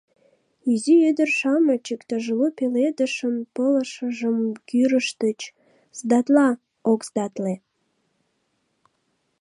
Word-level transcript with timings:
Изи 0.71 0.95
ӱдыр-шамыч 1.09 1.85
иктаж 1.93 2.25
лу 2.37 2.47
пеледышын 2.57 3.35
пылышыжым 3.53 4.37
кӱрыштыч— 4.67 5.39
«сдатла, 5.97 6.47
ок 6.91 6.99
сдатле». 7.07 7.53